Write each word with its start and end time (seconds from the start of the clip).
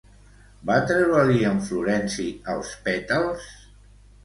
Va 0.69 0.77
treure-li 0.91 1.43
en 1.51 1.61
Florenci 1.67 2.27
els 2.55 2.73
pètals? 2.89 3.49